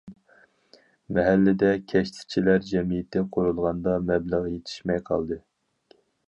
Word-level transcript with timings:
مەھەللىدە‹‹ 1.17 1.69
كەشتىچىلەر 1.91 2.65
جەمئىيىتى›› 2.71 3.23
قۇرۇلغاندا 3.37 3.95
مەبلەغ 4.09 4.49
يېتىشمەي 4.55 5.05
قالدى. 5.13 5.39